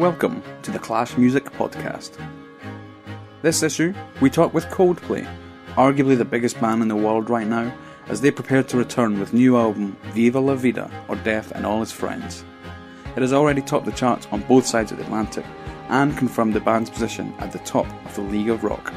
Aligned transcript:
Welcome 0.00 0.42
to 0.62 0.70
the 0.70 0.78
Clash 0.78 1.18
Music 1.18 1.44
Podcast. 1.52 2.12
This 3.42 3.62
issue, 3.62 3.92
we 4.22 4.30
talk 4.30 4.54
with 4.54 4.64
Coldplay, 4.68 5.30
arguably 5.74 6.16
the 6.16 6.24
biggest 6.24 6.58
band 6.58 6.80
in 6.80 6.88
the 6.88 6.96
world 6.96 7.28
right 7.28 7.46
now, 7.46 7.70
as 8.08 8.22
they 8.22 8.30
prepare 8.30 8.62
to 8.62 8.78
return 8.78 9.20
with 9.20 9.34
new 9.34 9.58
album 9.58 9.98
Viva 10.04 10.40
La 10.40 10.54
Vida 10.54 10.90
or 11.08 11.16
Death 11.16 11.50
and 11.50 11.66
All 11.66 11.80
His 11.80 11.92
Friends. 11.92 12.46
It 13.14 13.20
has 13.20 13.34
already 13.34 13.60
topped 13.60 13.84
the 13.84 13.92
charts 13.92 14.26
on 14.32 14.40
both 14.44 14.64
sides 14.64 14.90
of 14.90 14.96
the 14.96 15.04
Atlantic 15.04 15.44
and 15.90 16.16
confirmed 16.16 16.54
the 16.54 16.60
band's 16.60 16.88
position 16.88 17.34
at 17.38 17.52
the 17.52 17.58
top 17.58 17.86
of 18.06 18.14
the 18.14 18.22
League 18.22 18.48
of 18.48 18.64
Rock. 18.64 18.94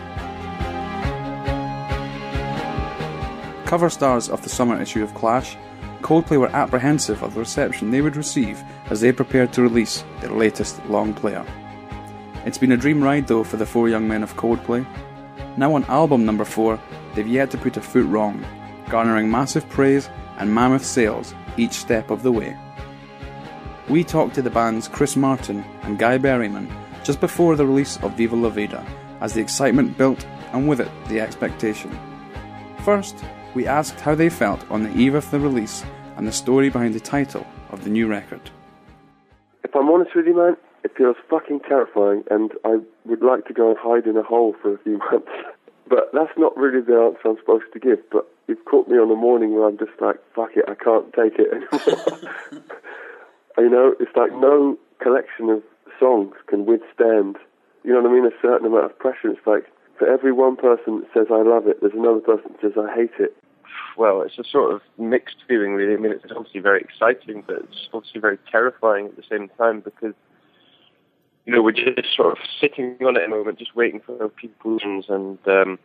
Cover 3.65 3.89
stars 3.89 4.29
of 4.29 4.41
the 4.41 4.47
summer 4.47 4.81
issue 4.81 5.03
of 5.03 5.13
Clash, 5.15 5.57
Coldplay 6.03 6.37
were 6.37 6.53
apprehensive 6.53 7.23
of 7.23 7.33
the 7.33 7.39
reception 7.39 7.89
they 7.89 8.01
would 8.01 8.17
receive 8.17 8.61
as 8.89 8.99
they 8.99 9.13
prepared 9.13 9.53
to 9.53 9.61
release 9.61 10.03
their 10.19 10.31
latest 10.31 10.85
long 10.87 11.13
player. 11.13 11.45
It's 12.45 12.57
been 12.57 12.73
a 12.73 12.77
dream 12.77 13.01
ride 13.01 13.25
though 13.25 13.45
for 13.45 13.55
the 13.55 13.65
four 13.65 13.87
young 13.87 14.05
men 14.07 14.21
of 14.21 14.35
Coldplay. 14.35 14.85
Now 15.57 15.73
on 15.75 15.85
album 15.85 16.25
number 16.25 16.43
four, 16.43 16.77
they've 17.15 17.25
yet 17.25 17.51
to 17.51 17.57
put 17.57 17.77
a 17.77 17.81
foot 17.81 18.05
wrong, 18.05 18.45
garnering 18.89 19.31
massive 19.31 19.67
praise 19.69 20.09
and 20.37 20.53
mammoth 20.53 20.85
sales 20.85 21.33
each 21.55 21.73
step 21.73 22.09
of 22.09 22.21
the 22.21 22.31
way. 22.33 22.57
We 23.87 24.03
talked 24.03 24.35
to 24.35 24.41
the 24.41 24.49
band's 24.49 24.89
Chris 24.89 25.15
Martin 25.15 25.63
and 25.83 25.97
Guy 25.97 26.17
Berryman 26.17 26.69
just 27.03 27.21
before 27.21 27.55
the 27.55 27.65
release 27.65 27.97
of 28.03 28.17
Viva 28.17 28.35
La 28.35 28.49
Vida 28.49 28.85
as 29.21 29.33
the 29.33 29.41
excitement 29.41 29.97
built 29.97 30.25
and 30.51 30.67
with 30.67 30.81
it 30.81 30.91
the 31.07 31.21
expectation. 31.21 31.97
First, 32.79 33.23
we 33.53 33.67
asked 33.67 33.99
how 33.99 34.15
they 34.15 34.29
felt 34.29 34.69
on 34.71 34.83
the 34.83 34.95
eve 34.97 35.15
of 35.15 35.29
the 35.31 35.39
release 35.39 35.83
and 36.17 36.27
the 36.27 36.31
story 36.31 36.69
behind 36.69 36.93
the 36.93 36.99
title 36.99 37.45
of 37.71 37.83
the 37.83 37.89
new 37.89 38.07
record. 38.07 38.41
If 39.63 39.75
I'm 39.75 39.89
honest 39.89 40.15
with 40.15 40.25
you, 40.25 40.35
man, 40.35 40.57
it 40.83 40.95
feels 40.97 41.15
fucking 41.29 41.61
terrifying, 41.61 42.23
and 42.29 42.51
I 42.65 42.77
would 43.05 43.23
like 43.23 43.45
to 43.47 43.53
go 43.53 43.69
and 43.69 43.77
hide 43.79 44.05
in 44.05 44.17
a 44.17 44.23
hole 44.23 44.55
for 44.61 44.73
a 44.73 44.77
few 44.79 44.97
months. 45.11 45.31
But 45.87 46.09
that's 46.13 46.37
not 46.37 46.55
really 46.57 46.81
the 46.81 46.95
answer 46.95 47.29
I'm 47.29 47.37
supposed 47.37 47.71
to 47.73 47.79
give. 47.79 47.99
But 48.11 48.27
you've 48.47 48.63
caught 48.65 48.87
me 48.87 48.97
on 48.97 49.11
a 49.11 49.15
morning 49.15 49.53
where 49.53 49.67
I'm 49.67 49.77
just 49.77 49.99
like, 49.99 50.17
fuck 50.35 50.51
it, 50.55 50.65
I 50.67 50.75
can't 50.75 51.11
take 51.13 51.39
it 51.39 51.51
anymore. 51.53 52.33
you 53.57 53.69
know, 53.69 53.95
it's 53.99 54.15
like 54.15 54.31
no 54.33 54.77
collection 55.01 55.49
of 55.49 55.63
songs 55.99 56.35
can 56.47 56.65
withstand, 56.65 57.37
you 57.83 57.93
know 57.93 58.01
what 58.01 58.09
I 58.09 58.13
mean, 58.13 58.25
a 58.25 58.41
certain 58.41 58.65
amount 58.65 58.85
of 58.85 58.97
pressure. 58.97 59.29
It's 59.29 59.45
like 59.45 59.65
for 59.97 60.07
every 60.07 60.31
one 60.31 60.55
person 60.55 61.01
that 61.01 61.09
says 61.13 61.27
I 61.29 61.43
love 61.43 61.67
it, 61.67 61.81
there's 61.81 61.93
another 61.93 62.19
person 62.19 62.51
that 62.51 62.61
says 62.61 62.73
I 62.77 62.93
hate 62.93 63.13
it 63.19 63.35
well, 63.97 64.21
it's 64.21 64.37
a 64.37 64.43
sort 64.43 64.73
of 64.73 64.81
mixed 64.97 65.37
feeling, 65.47 65.73
really. 65.73 65.93
I 65.93 65.97
mean, 65.97 66.11
it's 66.11 66.25
obviously 66.35 66.61
very 66.61 66.81
exciting, 66.81 67.43
but 67.45 67.57
it's 67.57 67.89
obviously 67.93 68.21
very 68.21 68.37
terrifying 68.51 69.07
at 69.07 69.15
the 69.15 69.23
same 69.29 69.49
time 69.57 69.81
because, 69.81 70.13
you 71.45 71.53
know, 71.53 71.61
we're 71.61 71.71
just 71.71 72.15
sort 72.15 72.31
of 72.31 72.37
sitting 72.59 72.97
on 73.05 73.15
it 73.15 73.23
at 73.23 73.29
the 73.29 73.35
moment, 73.35 73.59
just 73.59 73.75
waiting 73.75 73.99
for 73.99 74.29
people's 74.29 75.05
and, 75.09 75.37
um, 75.47 75.79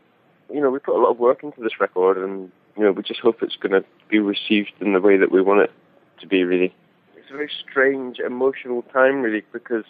you 0.53 0.61
know, 0.61 0.71
we 0.71 0.79
put 0.79 0.97
a 0.97 1.01
lot 1.01 1.11
of 1.11 1.19
work 1.19 1.43
into 1.43 1.61
this 1.61 1.81
record, 1.81 2.17
and 2.17 2.51
you 2.77 2.85
know, 2.85 2.93
we 2.93 3.03
just 3.03 3.21
hope 3.21 3.43
it's 3.43 3.57
going 3.57 3.73
to 3.73 3.85
be 4.09 4.19
received 4.19 4.73
in 4.81 4.93
the 4.93 5.01
way 5.01 5.17
that 5.17 5.33
we 5.33 5.43
want 5.43 5.61
it 5.61 5.73
to 6.21 6.27
be. 6.27 6.45
Really, 6.45 6.75
it's 7.17 7.31
a 7.31 7.33
very 7.33 7.51
strange, 7.69 8.19
emotional 8.19 8.83
time, 8.83 9.23
really, 9.23 9.43
because 9.53 9.85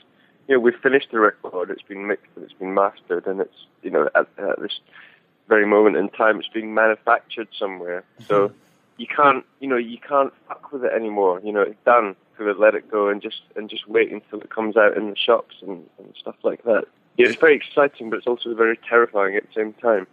you 0.49 0.55
know 0.55 0.61
we've 0.61 0.79
finished 0.83 1.09
the 1.13 1.21
record, 1.21 1.71
it's 1.71 1.83
been 1.83 2.07
mixed, 2.07 2.27
and 2.35 2.45
it's 2.45 2.55
been 2.55 2.75
mastered, 2.75 3.27
and 3.27 3.41
it's 3.41 3.67
you 3.83 3.91
know 3.91 4.09
at, 4.15 4.27
at 4.39 4.61
this 4.61 4.81
very 5.49 5.67
moment 5.67 5.97
in 5.97 6.09
time 6.11 6.39
it's 6.39 6.49
being 6.49 6.75
manufactured 6.75 7.49
somewhere. 7.59 8.05
So 8.27 8.49
mm-hmm. 8.49 8.59
you 8.99 9.07
can't, 9.07 9.45
you 9.61 9.69
know, 9.69 9.77
you 9.77 9.99
can't 9.99 10.33
fuck 10.47 10.73
with 10.73 10.85
it 10.85 10.93
anymore. 10.93 11.41
You 11.43 11.53
know, 11.53 11.63
it's 11.63 11.83
done. 11.85 12.15
So 12.37 12.45
let 12.45 12.75
it 12.75 12.89
go 12.89 13.09
and 13.09 13.21
just 13.21 13.43
and 13.57 13.69
just 13.69 13.89
wait 13.89 14.13
until 14.13 14.41
it 14.41 14.51
comes 14.51 14.77
out 14.77 14.97
in 14.97 15.11
the 15.11 15.17
shops 15.17 15.57
and, 15.61 15.85
and 15.99 16.15
stuff 16.17 16.37
like 16.45 16.63
that. 16.65 16.85
Yeah, 17.17 17.27
it's 17.27 17.41
very 17.41 17.57
exciting, 17.57 18.11
but 18.11 18.19
it's 18.19 18.29
also 18.29 18.55
very 18.55 18.79
terrifying 18.89 19.35
at 19.35 19.43
the 19.43 19.53
same 19.53 19.73
time. 19.73 20.07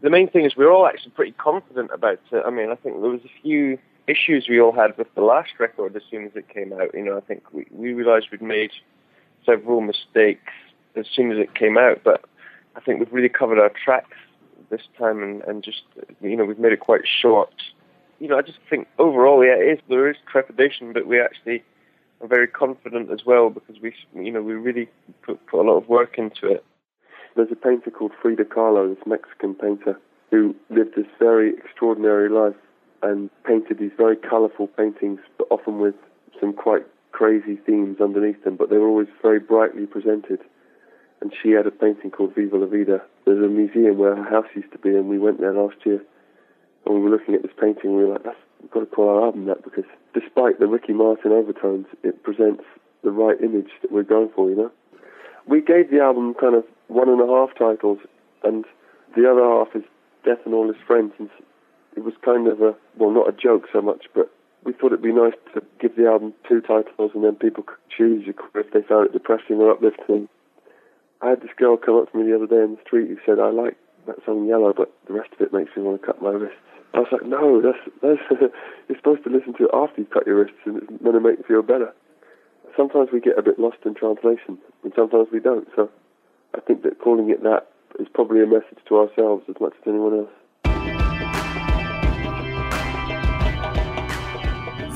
The 0.00 0.10
main 0.10 0.28
thing 0.28 0.44
is 0.44 0.56
we're 0.56 0.70
all 0.70 0.86
actually 0.86 1.10
pretty 1.10 1.32
confident 1.32 1.90
about 1.92 2.20
it. 2.30 2.42
I 2.46 2.50
mean, 2.50 2.70
I 2.70 2.76
think 2.76 3.00
there 3.00 3.10
was 3.10 3.24
a 3.24 3.42
few 3.42 3.78
issues 4.06 4.48
we 4.48 4.60
all 4.60 4.70
had 4.70 4.96
with 4.96 5.12
the 5.16 5.22
last 5.22 5.50
record 5.58 5.96
as 5.96 6.02
soon 6.08 6.26
as 6.26 6.36
it 6.36 6.48
came 6.48 6.72
out. 6.72 6.94
You 6.94 7.02
know, 7.02 7.16
I 7.16 7.20
think 7.20 7.42
we, 7.52 7.66
we 7.72 7.92
realized 7.94 8.28
we'd 8.30 8.42
made 8.42 8.70
several 9.44 9.80
mistakes 9.80 10.52
as 10.94 11.06
soon 11.12 11.32
as 11.32 11.38
it 11.38 11.54
came 11.54 11.76
out, 11.76 12.02
but 12.04 12.24
I 12.76 12.80
think 12.80 13.00
we've 13.00 13.12
really 13.12 13.28
covered 13.28 13.58
our 13.58 13.70
tracks 13.70 14.16
this 14.70 14.82
time 14.98 15.22
and, 15.22 15.42
and 15.42 15.62
just, 15.62 15.82
you 16.20 16.36
know, 16.36 16.44
we've 16.44 16.58
made 16.58 16.72
it 16.72 16.80
quite 16.80 17.02
short. 17.06 17.52
You 18.18 18.28
know, 18.28 18.38
I 18.38 18.42
just 18.42 18.58
think 18.68 18.86
overall, 18.98 19.44
yeah, 19.44 19.74
there 19.88 20.10
is 20.10 20.16
trepidation, 20.30 20.92
but 20.92 21.06
we 21.06 21.20
actually 21.20 21.62
are 22.20 22.28
very 22.28 22.46
confident 22.46 23.10
as 23.10 23.20
well 23.24 23.50
because 23.50 23.76
we, 23.82 23.94
you 24.14 24.30
know, 24.30 24.42
we 24.42 24.54
really 24.54 24.88
put, 25.22 25.44
put 25.46 25.60
a 25.60 25.66
lot 25.68 25.76
of 25.76 25.88
work 25.88 26.18
into 26.18 26.46
it. 26.46 26.64
There's 27.36 27.52
a 27.52 27.56
painter 27.56 27.90
called 27.90 28.12
Frida 28.20 28.44
Kahlo, 28.44 28.94
this 28.94 29.06
Mexican 29.06 29.54
painter, 29.54 29.98
who 30.30 30.54
lived 30.68 30.96
this 30.96 31.06
very 31.18 31.54
extraordinary 31.56 32.28
life 32.28 32.56
and 33.02 33.30
painted 33.44 33.78
these 33.78 33.92
very 33.96 34.16
colourful 34.16 34.66
paintings, 34.68 35.20
but 35.38 35.46
often 35.50 35.78
with 35.78 35.94
some 36.38 36.52
quite 36.52 36.86
crazy 37.12 37.56
themes 37.66 38.00
underneath 38.00 38.42
them, 38.44 38.56
but 38.56 38.70
they 38.70 38.76
were 38.76 38.88
always 38.88 39.08
very 39.22 39.40
brightly 39.40 39.86
presented 39.86 40.40
and 41.20 41.32
she 41.42 41.50
had 41.50 41.66
a 41.66 41.70
painting 41.70 42.10
called 42.10 42.34
Viva 42.34 42.56
la 42.56 42.66
Vida. 42.66 43.02
There's 43.26 43.44
a 43.44 43.48
museum 43.48 43.98
where 43.98 44.16
her 44.16 44.28
house 44.28 44.46
used 44.54 44.72
to 44.72 44.78
be, 44.78 44.90
and 44.90 45.08
we 45.08 45.18
went 45.18 45.40
there 45.40 45.52
last 45.52 45.76
year. 45.84 46.02
And 46.86 46.94
we 46.94 47.00
were 47.00 47.10
looking 47.10 47.34
at 47.34 47.42
this 47.42 47.52
painting, 47.60 47.90
and 47.90 47.96
we 47.96 48.04
were 48.04 48.14
like, 48.14 48.24
That's, 48.24 48.38
we've 48.60 48.70
got 48.70 48.80
to 48.80 48.86
call 48.86 49.08
our 49.08 49.26
album 49.26 49.46
that 49.46 49.62
because 49.62 49.84
despite 50.14 50.58
the 50.58 50.66
Ricky 50.66 50.92
Martin 50.92 51.32
overtones, 51.32 51.86
it 52.02 52.22
presents 52.22 52.64
the 53.02 53.10
right 53.10 53.40
image 53.40 53.70
that 53.82 53.92
we're 53.92 54.02
going 54.02 54.30
for, 54.34 54.48
you 54.48 54.56
know? 54.56 54.70
We 55.46 55.60
gave 55.60 55.90
the 55.90 56.00
album 56.00 56.34
kind 56.34 56.54
of 56.54 56.64
one 56.88 57.08
and 57.08 57.20
a 57.20 57.26
half 57.26 57.50
titles, 57.58 57.98
and 58.42 58.64
the 59.16 59.30
other 59.30 59.42
half 59.42 59.74
is 59.74 59.84
Death 60.24 60.44
and 60.44 60.54
All 60.54 60.68
His 60.68 60.80
Friends. 60.86 61.12
And 61.18 61.28
it 61.96 62.04
was 62.04 62.14
kind 62.24 62.46
of 62.46 62.60
a, 62.60 62.74
well, 62.96 63.10
not 63.10 63.28
a 63.28 63.32
joke 63.32 63.66
so 63.72 63.82
much, 63.82 64.06
but 64.14 64.30
we 64.64 64.72
thought 64.72 64.92
it'd 64.92 65.02
be 65.02 65.12
nice 65.12 65.34
to 65.54 65.62
give 65.80 65.96
the 65.96 66.06
album 66.06 66.34
two 66.48 66.60
titles 66.60 67.12
and 67.14 67.24
then 67.24 67.34
people 67.34 67.62
could 67.62 67.78
choose 67.96 68.24
if 68.26 68.72
they 68.72 68.82
found 68.82 69.06
it 69.06 69.12
depressing 69.12 69.56
or 69.56 69.70
uplifting. 69.72 70.28
I 71.22 71.28
had 71.28 71.42
this 71.42 71.50
girl 71.56 71.76
come 71.76 71.96
up 71.96 72.10
to 72.10 72.16
me 72.16 72.24
the 72.24 72.36
other 72.36 72.46
day 72.46 72.64
in 72.64 72.76
the 72.76 72.82
street 72.86 73.08
who 73.08 73.18
said, 73.26 73.38
I 73.38 73.50
like 73.50 73.76
that 74.06 74.24
song 74.24 74.48
Yellow, 74.48 74.72
but 74.72 74.90
the 75.06 75.12
rest 75.12 75.28
of 75.34 75.40
it 75.40 75.52
makes 75.52 75.76
me 75.76 75.82
want 75.82 76.00
to 76.00 76.06
cut 76.06 76.22
my 76.22 76.30
wrists. 76.30 76.56
I 76.94 77.00
was 77.00 77.08
like, 77.12 77.26
no, 77.26 77.60
that's, 77.60 77.78
that's 78.00 78.24
you're 78.88 78.96
supposed 78.96 79.24
to 79.24 79.30
listen 79.30 79.52
to 79.54 79.64
it 79.64 79.70
after 79.74 80.00
you 80.00 80.06
cut 80.06 80.26
your 80.26 80.40
wrists 80.40 80.56
and 80.64 80.78
it's 80.78 81.02
going 81.04 81.14
to 81.14 81.20
make 81.20 81.38
you 81.38 81.44
feel 81.44 81.62
better. 81.62 81.92
Sometimes 82.74 83.10
we 83.12 83.20
get 83.20 83.38
a 83.38 83.42
bit 83.42 83.58
lost 83.58 83.76
in 83.84 83.94
translation 83.94 84.56
and 84.82 84.92
sometimes 84.96 85.28
we 85.30 85.40
don't. 85.40 85.68
So 85.76 85.90
I 86.56 86.60
think 86.60 86.82
that 86.84 86.98
calling 87.00 87.28
it 87.28 87.42
that 87.42 87.68
is 87.98 88.08
probably 88.12 88.42
a 88.42 88.46
message 88.46 88.78
to 88.88 88.96
ourselves 88.96 89.44
as 89.48 89.56
much 89.60 89.74
as 89.76 89.86
anyone 89.86 90.24
else. 90.24 90.30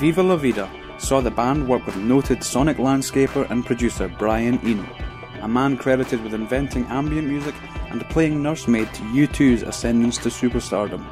Viva 0.01 0.23
La 0.23 0.37
Vida 0.37 0.71
saw 0.99 1.21
the 1.21 1.31
band 1.31 1.69
work 1.69 1.85
with 1.85 1.97
noted 1.97 2.43
sonic 2.43 2.79
landscaper 2.79 3.49
and 3.51 3.65
producer 3.67 4.09
Brian 4.19 4.59
Eno 4.61 5.04
a 5.45 5.49
man 5.49 5.77
credited 5.77 6.25
with 6.25 6.33
inventing 6.33 6.87
ambient 6.87 7.29
music 7.29 7.55
and 7.91 8.01
playing 8.09 8.43
nursemaid 8.43 8.91
to 8.95 9.03
U2's 9.03 9.63
ascendance 9.63 10.17
to 10.17 10.31
superstardom. 10.31 11.05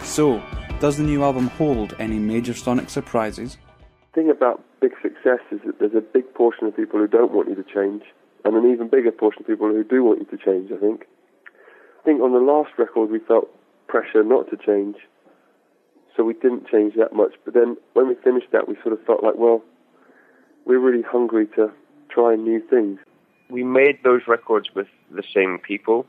So, 0.00 0.40
does 0.78 0.96
the 0.96 1.02
new 1.02 1.24
album 1.24 1.48
hold 1.48 1.96
any 1.98 2.16
major 2.16 2.54
sonic 2.54 2.88
surprises? 2.88 3.58
The 4.14 4.22
thing 4.22 4.30
about 4.30 4.62
big 4.80 4.92
success 5.02 5.40
is 5.50 5.58
that 5.66 5.80
there's 5.80 5.96
a 5.96 6.00
big 6.00 6.32
portion 6.34 6.68
of 6.68 6.76
people 6.76 7.00
who 7.00 7.08
don't 7.08 7.32
want 7.32 7.48
you 7.48 7.56
to 7.56 7.64
change, 7.64 8.04
and 8.44 8.54
an 8.54 8.70
even 8.72 8.88
bigger 8.88 9.10
portion 9.10 9.42
of 9.42 9.48
people 9.48 9.66
who 9.66 9.82
do 9.82 10.04
want 10.04 10.20
you 10.20 10.38
to 10.38 10.42
change, 10.42 10.70
I 10.70 10.76
think. 10.76 11.06
I 12.00 12.04
think 12.04 12.22
on 12.22 12.32
the 12.32 12.38
last 12.38 12.70
record 12.78 13.10
we 13.10 13.18
felt 13.18 13.48
pressure 13.88 14.22
not 14.22 14.48
to 14.50 14.56
change, 14.56 14.98
so 16.16 16.22
we 16.22 16.34
didn't 16.34 16.68
change 16.68 16.94
that 16.94 17.12
much. 17.12 17.32
But 17.44 17.54
then 17.54 17.76
when 17.94 18.06
we 18.06 18.14
finished 18.22 18.52
that, 18.52 18.68
we 18.68 18.76
sort 18.84 18.92
of 18.92 19.04
felt 19.04 19.24
like, 19.24 19.34
well, 19.34 19.62
we're 20.64 20.78
really 20.78 21.02
hungry 21.02 21.48
to 21.56 21.72
try 22.08 22.36
new 22.36 22.62
things 22.70 23.00
we 23.50 23.64
made 23.64 23.98
those 24.02 24.22
records 24.26 24.68
with 24.74 24.86
the 25.10 25.22
same 25.34 25.58
people. 25.58 26.06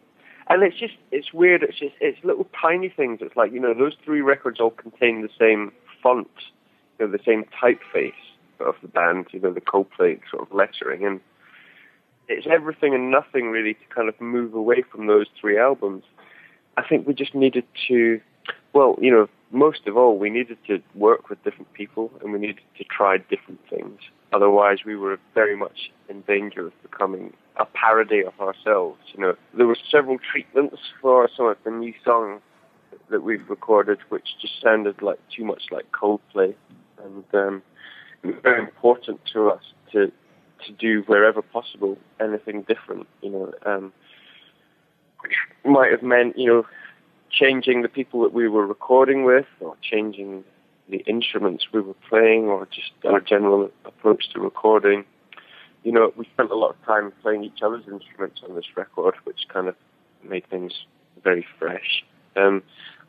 And 0.50 0.64
it's 0.64 0.78
just, 0.78 0.96
it's 1.12 1.34
weird. 1.34 1.64
It's 1.64 1.80
just, 1.80 1.96
it's 2.02 2.18
little 2.24 2.48
tiny 2.60 2.90
things. 2.90 3.20
It's 3.22 3.36
like, 3.36 3.52
you 3.52 3.60
know, 3.60 3.74
those 3.74 3.94
three 4.04 4.22
records 4.22 4.60
all 4.60 4.72
contain 4.72 5.22
the 5.22 5.30
same 5.40 5.72
font, 6.02 6.30
you 7.00 7.06
know, 7.06 7.12
the 7.12 7.24
same 7.26 7.46
typeface 7.62 8.14
of 8.60 8.76
the 8.82 8.88
band, 8.88 9.28
you 9.32 9.40
know, 9.40 9.54
the 9.54 9.62
Coldplay 9.62 10.20
sort 10.30 10.44
of 10.44 10.54
lettering. 10.54 11.06
And 11.06 11.20
it's 12.28 12.48
everything 12.50 12.94
and 12.94 13.12
nothing 13.12 13.50
really 13.50 13.76
to 13.76 13.86
kind 13.94 14.10
of 14.10 14.20
move 14.20 14.54
away 14.54 14.84
from 14.92 15.08
those 15.08 15.28
three 15.40 15.58
albums. 15.58 16.04
I 16.78 16.84
think 16.88 17.08
we 17.08 17.14
just 17.14 17.36
needed 17.36 17.66
to, 17.88 18.22
well, 18.74 18.96
you 19.02 19.12
know, 19.12 19.28
most 19.52 19.88
of 19.88 19.98
all, 19.98 20.18
we 20.18 20.30
needed 20.30 20.58
to 20.68 20.82
work 20.96 21.30
with 21.30 21.44
different 21.44 21.72
people 21.74 22.12
and 22.22 22.32
we 22.32 22.40
needed 22.40 22.62
to 22.78 22.84
try 22.86 23.18
different 23.18 23.60
things. 23.70 24.00
Otherwise, 24.34 24.80
we 24.86 24.96
were 24.96 25.20
very 25.34 25.56
much 25.56 25.92
in 26.08 26.22
danger 26.22 26.68
of 26.68 26.82
becoming 26.84 27.34
a 27.58 27.66
parody 27.66 28.24
of 28.24 28.40
ourselves. 28.40 29.00
You 29.14 29.22
know, 29.22 29.36
there 29.56 29.68
were 29.68 29.78
several 29.90 30.18
treatments 30.20 30.78
for 31.02 31.30
some 31.36 31.48
of 31.48 31.58
the 31.66 31.72
new 31.72 31.94
songs 32.04 32.42
that 33.10 33.24
we've 33.24 33.50
recorded, 33.50 34.00
which 34.10 34.28
just 34.42 34.62
sounded 34.62 35.02
like 35.02 35.20
too 35.36 35.44
much 35.44 35.64
like 35.72 35.92
Coldplay, 35.92 36.56
and 37.04 37.24
um, 37.34 37.62
it 38.24 38.28
was 38.28 38.36
very 38.42 38.60
important 38.60 39.20
to 39.34 39.50
us 39.50 39.64
to 39.92 40.12
to 40.66 40.72
do 40.74 41.02
wherever 41.08 41.42
possible 41.42 41.98
anything 42.20 42.62
different. 42.62 43.08
You 43.22 43.30
know, 43.32 43.54
um, 43.66 43.94
which 45.22 45.34
might 45.66 45.92
have 45.92 46.04
meant 46.04 46.38
you 46.38 46.48
know 46.48 46.66
changing 47.30 47.82
the 47.82 47.90
people 47.90 48.22
that 48.22 48.34
we 48.34 48.48
were 48.48 48.66
recording 48.66 49.24
with, 49.24 49.48
or 49.60 49.76
changing 49.82 50.44
the 50.92 51.00
instruments 51.08 51.66
we 51.74 51.82
were 51.82 51.96
playing, 52.10 52.46
or 52.46 52.68
just 52.68 52.92
our 53.06 53.20
general 53.20 53.72
approach 53.86 54.30
to 54.34 54.40
recording. 54.40 55.06
You 55.84 55.94
know, 55.94 56.14
we 56.16 56.26
spent 56.26 56.52
a 56.52 56.56
lot 56.56 56.76
of 56.76 56.86
time 56.86 57.12
playing 57.24 57.44
each 57.44 57.64
other's 57.64 57.88
instruments 57.88 58.42
on 58.48 58.56
this 58.56 58.66
record, 58.76 59.16
which 59.24 59.48
kind 59.52 59.68
of 59.68 59.76
made 60.24 60.48
things 60.50 60.74
very 61.24 61.46
fresh. 61.58 62.04
Um, 62.36 62.62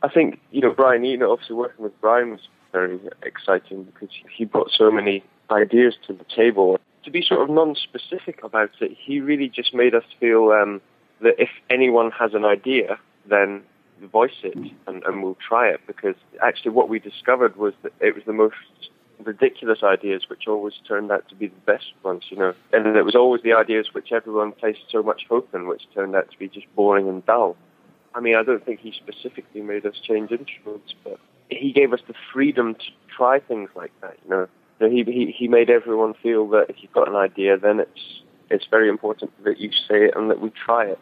I 0.02 0.08
think 0.08 0.40
you 0.50 0.60
know 0.60 0.72
Brian 0.72 1.04
Eno, 1.04 1.32
obviously 1.32 1.56
working 1.56 1.84
with 1.84 2.00
Brian 2.00 2.30
was 2.30 2.48
very 2.72 2.98
exciting 3.22 3.84
because 3.84 4.08
he 4.34 4.44
brought 4.44 4.70
so 4.70 4.90
many 4.90 5.22
ideas 5.50 5.94
to 6.06 6.12
the 6.12 6.24
table. 6.34 6.78
To 7.04 7.10
be 7.10 7.22
sort 7.22 7.42
of 7.42 7.50
non-specific 7.50 8.42
about 8.42 8.70
it, 8.80 8.96
he 8.98 9.20
really 9.20 9.48
just 9.48 9.74
made 9.74 9.94
us 9.94 10.04
feel 10.20 10.50
um, 10.50 10.80
that 11.20 11.34
if 11.38 11.50
anyone 11.68 12.10
has 12.12 12.32
an 12.32 12.44
idea, 12.44 12.98
then 13.28 13.62
voice 14.08 14.36
it 14.42 14.56
and, 14.86 15.02
and 15.04 15.22
we'll 15.22 15.38
try 15.46 15.68
it. 15.68 15.80
Because 15.86 16.16
actually, 16.42 16.72
what 16.72 16.88
we 16.88 16.98
discovered 16.98 17.56
was 17.56 17.74
that 17.82 17.92
it 18.00 18.14
was 18.14 18.24
the 18.26 18.32
most 18.32 18.56
ridiculous 19.24 19.82
ideas 19.82 20.24
which 20.28 20.48
always 20.48 20.74
turned 20.86 21.10
out 21.10 21.28
to 21.28 21.34
be 21.34 21.48
the 21.48 21.60
best 21.66 21.92
ones, 22.02 22.24
you 22.30 22.36
know. 22.36 22.54
And 22.72 22.96
it 22.96 23.04
was 23.04 23.14
always 23.14 23.42
the 23.42 23.52
ideas 23.52 23.88
which 23.92 24.12
everyone 24.12 24.52
placed 24.52 24.80
so 24.90 25.02
much 25.02 25.22
hope 25.28 25.54
in, 25.54 25.68
which 25.68 25.82
turned 25.94 26.14
out 26.16 26.30
to 26.30 26.38
be 26.38 26.48
just 26.48 26.66
boring 26.74 27.08
and 27.08 27.24
dull. 27.24 27.56
I 28.14 28.20
mean, 28.20 28.36
I 28.36 28.42
don't 28.42 28.64
think 28.64 28.80
he 28.80 28.92
specifically 28.92 29.62
made 29.62 29.86
us 29.86 29.94
change 30.02 30.30
instruments, 30.30 30.94
but 31.04 31.18
he 31.48 31.72
gave 31.72 31.92
us 31.92 32.00
the 32.06 32.14
freedom 32.32 32.74
to 32.74 32.84
try 33.14 33.38
things 33.38 33.70
like 33.74 33.92
that, 34.00 34.18
you 34.24 34.30
know. 34.30 34.48
He, 34.80 35.04
he, 35.04 35.34
he 35.36 35.48
made 35.48 35.70
everyone 35.70 36.14
feel 36.22 36.48
that 36.48 36.66
if 36.68 36.76
you've 36.80 36.92
got 36.92 37.08
an 37.08 37.14
idea, 37.14 37.56
then 37.56 37.78
it's, 37.78 38.22
it's 38.50 38.66
very 38.68 38.88
important 38.88 39.30
that 39.44 39.60
you 39.60 39.70
say 39.70 40.06
it 40.06 40.14
and 40.16 40.28
that 40.30 40.40
we 40.40 40.50
try 40.50 40.86
it 40.86 40.98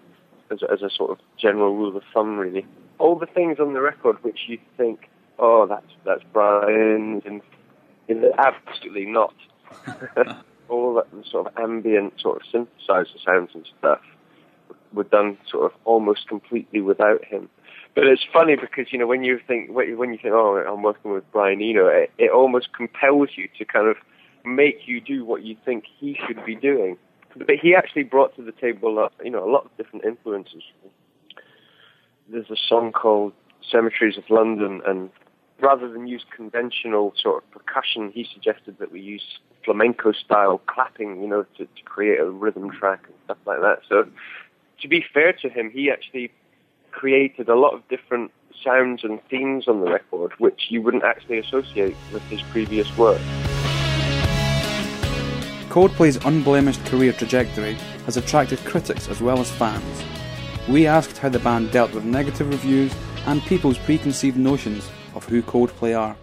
as, 0.51 0.61
as 0.71 0.83
a 0.83 0.91
sort 0.91 1.11
of 1.11 1.19
general 1.39 1.75
rule 1.75 1.97
of 1.97 2.03
thumb, 2.13 2.37
really. 2.39 2.67
All 3.01 3.19
the 3.19 3.27
things 3.27 3.59
on 3.59 3.75
the 3.75 3.81
record 3.81 4.23
which 4.23 4.41
you 4.47 4.59
think, 4.77 5.09
oh, 5.39 5.67
that's, 5.67 5.93
that's 6.05 6.23
Brian's, 6.33 7.23
and 7.27 7.43
absolutely 8.39 9.07
not. 9.07 9.35
All 10.69 10.95
that 10.95 11.07
sort 11.31 11.47
of 11.47 11.53
ambient 11.59 12.21
sort 12.21 12.41
of 12.41 12.43
synthesizer 12.53 13.25
sounds 13.25 13.51
and 13.55 13.67
stuff 13.79 14.01
were 14.93 15.05
done 15.05 15.39
sort 15.51 15.65
of 15.65 15.79
almost 15.85 16.29
completely 16.29 16.81
without 16.81 17.25
him. 17.25 17.49
But 17.95 18.07
it's 18.07 18.25
funny 18.33 18.57
because 18.57 18.93
you 18.93 18.99
know 18.99 19.07
when 19.07 19.25
you 19.25 19.41
think 19.47 19.71
when 19.71 20.13
you 20.13 20.19
think 20.23 20.33
oh 20.33 20.57
I'm 20.57 20.83
working 20.83 21.13
with 21.13 21.25
Brian 21.33 21.61
Eno, 21.61 21.87
it, 21.87 22.11
it 22.19 22.31
almost 22.31 22.73
compels 22.73 23.31
you 23.37 23.49
to 23.59 23.65
kind 23.65 23.89
of 23.89 23.97
make 24.45 24.87
you 24.87 25.01
do 25.01 25.25
what 25.25 25.43
you 25.43 25.57
think 25.65 25.85
he 25.99 26.19
should 26.27 26.45
be 26.45 26.55
doing. 26.55 26.97
But 27.37 27.57
he 27.61 27.75
actually 27.75 28.05
brought 28.05 28.35
to 28.37 28.43
the 28.43 28.53
table 28.53 28.99
a, 28.99 29.11
you 29.25 29.31
know 29.31 29.45
a 29.45 29.51
lot 29.51 29.65
of 29.65 29.77
different 29.77 30.05
influences. 30.05 30.63
There's 32.33 32.51
a 32.51 32.57
song 32.57 32.93
called 32.93 33.33
Cemeteries 33.69 34.17
of 34.17 34.23
London, 34.31 34.83
and 34.87 35.11
rather 35.59 35.91
than 35.91 36.07
use 36.07 36.25
conventional 36.35 37.13
sort 37.21 37.43
of 37.43 37.51
percussion, 37.51 38.13
he 38.15 38.25
suggested 38.33 38.79
that 38.79 38.93
we 38.93 39.01
use 39.01 39.41
flamenco 39.65 40.13
style 40.13 40.59
clapping, 40.69 41.21
you 41.23 41.27
know, 41.27 41.45
to, 41.59 41.65
to 41.65 41.83
create 41.85 42.21
a 42.21 42.31
rhythm 42.31 42.71
track 42.71 43.01
and 43.07 43.15
stuff 43.25 43.39
like 43.47 43.61
that. 43.63 43.81
So, 43.89 44.05
to 44.81 44.89
be 44.89 45.05
fair 45.13 45.33
to 45.43 45.49
him, 45.49 45.71
he 45.71 45.91
actually 45.91 46.31
created 46.93 47.49
a 47.49 47.57
lot 47.57 47.75
of 47.75 47.87
different 47.89 48.31
sounds 48.63 49.03
and 49.03 49.21
themes 49.29 49.67
on 49.67 49.81
the 49.81 49.91
record, 49.91 50.33
which 50.39 50.67
you 50.69 50.83
wouldn't 50.83 51.03
actually 51.03 51.39
associate 51.39 51.97
with 52.13 52.23
his 52.25 52.43
previous 52.53 52.87
work. 52.97 53.21
Coldplay's 55.69 56.25
unblemished 56.25 56.85
career 56.87 57.13
trajectory 57.13 57.75
has 58.07 58.17
attracted 58.17 58.61
critics 58.61 59.09
as 59.09 59.21
well 59.21 59.41
as 59.41 59.51
fans. 59.51 60.20
We 60.71 60.87
asked 60.87 61.19
how 61.19 61.29
the 61.31 61.41
band 61.41 61.73
dealt 61.73 61.93
with 61.93 62.05
negative 62.05 62.49
reviews 62.49 62.95
and 63.27 63.43
people's 63.43 63.77
preconceived 63.77 64.37
notions 64.37 64.89
of 65.17 65.25
who 65.25 65.43
Coldplay 65.43 65.99
are. 65.99 66.17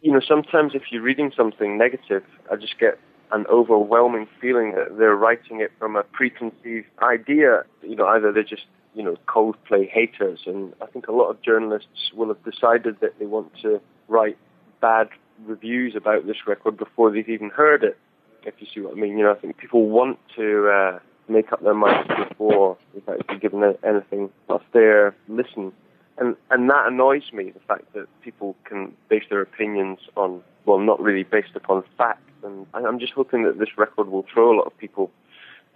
You 0.00 0.12
know, 0.12 0.20
sometimes 0.26 0.74
if 0.74 0.84
you're 0.90 1.02
reading 1.02 1.30
something 1.36 1.76
negative, 1.76 2.24
I 2.50 2.56
just 2.56 2.78
get 2.78 2.98
an 3.32 3.44
overwhelming 3.50 4.28
feeling 4.40 4.72
that 4.72 4.96
they're 4.96 5.14
writing 5.14 5.60
it 5.60 5.72
from 5.78 5.96
a 5.96 6.04
preconceived 6.04 6.86
idea. 7.02 7.64
You 7.82 7.96
know, 7.96 8.06
either 8.06 8.32
they're 8.32 8.42
just, 8.42 8.64
you 8.94 9.02
know, 9.02 9.16
Coldplay 9.28 9.90
haters. 9.90 10.40
And 10.46 10.72
I 10.80 10.86
think 10.86 11.06
a 11.06 11.12
lot 11.12 11.28
of 11.28 11.42
journalists 11.42 12.12
will 12.14 12.28
have 12.28 12.42
decided 12.50 12.98
that 13.00 13.18
they 13.18 13.26
want 13.26 13.52
to 13.60 13.78
write 14.08 14.38
bad 14.80 15.10
reviews 15.44 15.94
about 15.94 16.26
this 16.26 16.46
record 16.46 16.78
before 16.78 17.10
they've 17.10 17.28
even 17.28 17.50
heard 17.50 17.84
it, 17.84 17.98
if 18.44 18.54
you 18.58 18.66
see 18.74 18.80
what 18.80 18.96
I 18.96 19.00
mean. 19.00 19.18
You 19.18 19.24
know, 19.24 19.32
I 19.32 19.38
think 19.38 19.58
people 19.58 19.90
want 19.90 20.18
to 20.36 20.68
uh, 20.68 20.98
make 21.28 21.52
up 21.52 21.62
their 21.62 21.74
minds 21.74 22.10
before 22.28 22.76
they've 22.92 23.08
actually 23.08 23.38
given 23.38 23.62
anything 23.84 24.30
a 24.48 24.58
fair 24.72 25.14
listen 25.28 25.72
and 26.18 26.36
and 26.50 26.68
that 26.70 26.86
annoys 26.86 27.32
me 27.32 27.50
the 27.50 27.60
fact 27.60 27.92
that 27.94 28.06
people 28.22 28.56
can 28.64 28.92
base 29.08 29.24
their 29.30 29.40
opinions 29.40 29.98
on 30.16 30.42
well 30.66 30.78
not 30.78 31.00
really 31.00 31.24
based 31.24 31.54
upon 31.54 31.82
facts. 31.96 32.20
And 32.44 32.66
I'm 32.74 32.98
just 32.98 33.12
hoping 33.12 33.44
that 33.44 33.58
this 33.58 33.78
record 33.78 34.08
will 34.08 34.26
throw 34.32 34.52
a 34.52 34.56
lot 34.56 34.66
of 34.66 34.76
people 34.76 35.10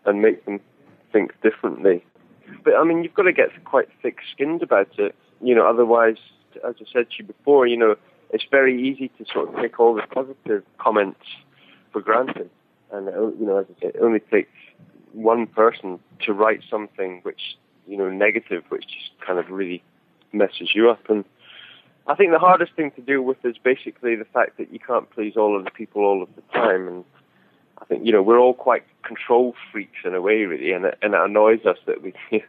and 0.05 0.21
make 0.21 0.45
them 0.45 0.61
think 1.13 1.33
differently. 1.43 2.05
But 2.65 2.75
I 2.75 2.85
mean 2.85 3.03
you've 3.03 3.15
got 3.15 3.25
to 3.25 3.33
get 3.33 3.65
quite 3.65 3.89
thick-skinned 4.03 4.63
about 4.63 4.99
it 4.99 5.15
you 5.41 5.55
know 5.55 5.67
otherwise 5.67 6.19
as 6.67 6.75
I 6.81 6.85
said 6.93 7.11
to 7.11 7.17
you 7.19 7.25
before 7.25 7.67
you 7.67 7.77
know 7.77 7.97
it's 8.31 8.45
very 8.51 8.81
easy 8.89 9.09
to 9.19 9.25
sort 9.33 9.49
of 9.49 9.61
take 9.61 9.79
all 9.79 9.95
the 9.95 10.03
positive 10.03 10.65
comments 10.79 11.25
for 11.93 12.03
granted. 12.03 12.51
And 12.93 13.09
uh, 13.09 13.29
you 13.39 13.47
know 13.47 13.59
as 13.59 13.67
I 13.77 13.81
say, 13.81 13.89
it 13.89 13.97
only 14.03 14.21
takes 14.21 14.51
one 15.13 15.47
person 15.47 15.99
to 16.25 16.33
write 16.33 16.61
something 16.71 17.21
which 17.23 17.57
you 17.87 17.97
know 17.97 18.11
negative 18.11 18.65
which 18.69 18.85
just 18.85 19.11
kind 19.25 19.39
of 19.39 19.51
really 19.51 19.83
messes 20.33 20.75
you 20.75 20.91
up. 20.91 21.09
And 21.09 21.25
I 22.07 22.15
think 22.15 22.33
the 22.33 22.39
hardest 22.39 22.73
thing 22.75 22.91
to 22.93 23.01
deal 23.01 23.23
with 23.23 23.45
is 23.45 23.57
basically 23.59 24.15
the 24.15 24.25
fact 24.25 24.59
that 24.59 24.73
you 24.73 24.79
can't 24.79 25.11
please 25.11 25.37
all 25.37 25.57
of 25.57 25.65
the 25.65 25.71
people 25.71 26.03
all 26.03 26.23
of 26.23 26.29
the 26.37 26.43
time. 26.53 26.87
And 26.87 27.05
I 27.79 27.85
think 27.85 28.07
you 28.07 28.13
know 28.13 28.23
we're 28.23 28.39
all 28.39 28.55
quite 28.55 28.85
control 29.03 29.55
freaks 29.73 29.99
in 30.05 30.15
a 30.15 30.21
way, 30.21 30.43
really, 30.45 30.73
and 30.73 30.85
it, 30.87 30.99
and 31.03 31.15
it 31.15 31.21
annoys 31.21 31.65
us 31.67 31.79
that 31.87 32.03
we 32.03 32.15
you 32.31 32.41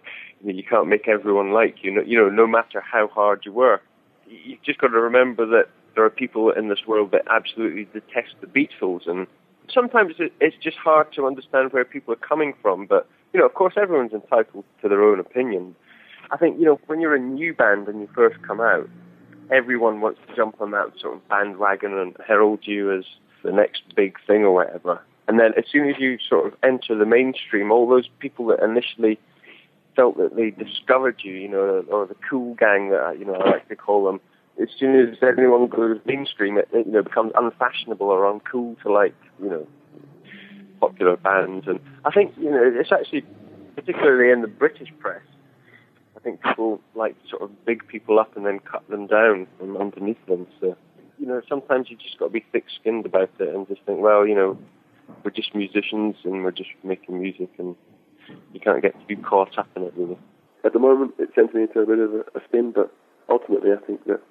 know, 0.43 0.53
you 0.53 0.63
can't 0.63 0.87
make 0.87 1.07
everyone 1.07 1.51
like 1.51 1.83
you. 1.83 1.91
Know, 1.91 2.01
you 2.01 2.17
know, 2.17 2.29
no 2.29 2.47
matter 2.47 2.81
how 2.81 3.07
hard 3.07 3.43
you 3.45 3.51
work, 3.51 3.83
you've 4.27 4.61
just 4.63 4.79
got 4.79 4.87
to 4.87 4.99
remember 4.99 5.45
that 5.45 5.69
there 5.95 6.05
are 6.05 6.09
people 6.09 6.51
in 6.51 6.69
this 6.69 6.85
world 6.85 7.11
that 7.11 7.23
absolutely 7.29 7.85
detest 7.85 8.35
the 8.41 8.47
Beatles, 8.47 9.07
and 9.07 9.27
sometimes 9.73 10.15
it's 10.19 10.55
just 10.57 10.77
hard 10.77 11.11
to 11.13 11.27
understand 11.27 11.73
where 11.73 11.85
people 11.85 12.13
are 12.13 12.17
coming 12.17 12.53
from. 12.61 12.85
But 12.85 13.07
you 13.33 13.39
know, 13.39 13.45
of 13.45 13.53
course, 13.53 13.73
everyone's 13.77 14.13
entitled 14.13 14.65
to 14.81 14.89
their 14.89 15.03
own 15.03 15.19
opinion. 15.19 15.75
I 16.31 16.37
think, 16.37 16.59
you 16.59 16.65
know, 16.65 16.79
when 16.87 16.99
you're 16.99 17.15
a 17.15 17.19
new 17.19 17.53
band 17.53 17.87
and 17.87 18.01
you 18.01 18.09
first 18.13 18.41
come 18.41 18.59
out, 18.59 18.89
everyone 19.51 20.01
wants 20.01 20.19
to 20.27 20.35
jump 20.35 20.59
on 20.59 20.71
that 20.71 20.91
sort 20.99 21.15
of 21.15 21.27
bandwagon 21.29 21.97
and 21.97 22.15
herald 22.25 22.59
you 22.63 22.91
as 22.91 23.05
the 23.43 23.51
next 23.51 23.83
big 23.95 24.17
thing 24.25 24.43
or 24.43 24.51
whatever. 24.51 25.01
And 25.27 25.39
then 25.39 25.53
as 25.57 25.65
soon 25.71 25.89
as 25.89 25.95
you 25.99 26.17
sort 26.27 26.47
of 26.47 26.53
enter 26.63 26.95
the 26.97 27.05
mainstream, 27.05 27.71
all 27.71 27.87
those 27.87 28.07
people 28.19 28.47
that 28.47 28.61
initially 28.61 29.19
felt 29.95 30.17
that 30.17 30.35
they 30.35 30.51
discovered 30.51 31.21
you, 31.23 31.33
you 31.33 31.47
know, 31.47 31.83
or 31.89 32.05
the 32.05 32.15
cool 32.29 32.55
gang 32.55 32.89
that, 32.89 33.19
you 33.19 33.25
know, 33.25 33.35
I 33.35 33.51
like 33.51 33.69
to 33.69 33.75
call 33.75 34.05
them, 34.05 34.19
as 34.61 34.69
soon 34.77 34.99
as 34.99 35.17
anyone 35.21 35.67
goes 35.67 35.99
mainstream, 36.05 36.57
it, 36.57 36.67
it 36.73 36.87
you 36.87 36.91
know, 36.91 37.03
becomes 37.03 37.31
unfashionable 37.35 38.07
or 38.07 38.31
uncool 38.31 38.81
to 38.81 38.91
like, 38.91 39.15
you 39.41 39.49
know, 39.49 39.67
popular 40.79 41.17
bands. 41.17 41.67
And 41.67 41.79
I 42.05 42.11
think, 42.11 42.33
you 42.37 42.49
know, 42.51 42.61
it's 42.63 42.91
actually, 42.91 43.25
particularly 43.75 44.31
in 44.31 44.41
the 44.41 44.47
British 44.47 44.89
press, 44.99 45.21
I 46.15 46.19
think 46.19 46.41
people 46.41 46.81
like 46.95 47.21
to 47.23 47.29
sort 47.29 47.41
of 47.43 47.65
big 47.65 47.87
people 47.87 48.19
up 48.19 48.35
and 48.35 48.45
then 48.45 48.59
cut 48.59 48.87
them 48.89 49.07
down 49.07 49.47
from 49.59 49.77
underneath 49.77 50.23
them. 50.27 50.47
So, 50.59 50.75
you 51.19 51.27
know, 51.27 51.41
sometimes 51.47 51.89
you 51.89 51.97
just 51.97 52.17
got 52.17 52.25
to 52.25 52.31
be 52.31 52.45
thick-skinned 52.51 53.05
about 53.05 53.29
it 53.39 53.53
and 53.53 53.67
just 53.67 53.81
think, 53.85 53.99
well, 53.99 54.25
you 54.25 54.35
know, 54.35 54.57
we're 55.23 55.31
just 55.31 55.55
musicians 55.55 56.15
and 56.23 56.43
we're 56.43 56.51
just 56.51 56.69
making 56.83 57.19
music, 57.19 57.49
and 57.57 57.75
you 58.53 58.59
can't 58.59 58.81
get 58.81 58.93
too 59.07 59.15
caught 59.17 59.57
up 59.57 59.67
in 59.75 59.83
it, 59.83 59.93
really. 59.95 60.17
At 60.65 60.73
the 60.73 60.79
moment, 60.79 61.13
it 61.17 61.29
sends 61.33 61.53
me 61.53 61.61
into 61.61 61.79
a 61.79 61.85
bit 61.85 61.99
of 61.99 62.13
a, 62.13 62.19
a 62.35 62.43
spin, 62.45 62.71
but 62.71 62.93
ultimately, 63.29 63.71
I 63.71 63.77
think 63.85 64.03
that 64.05 64.21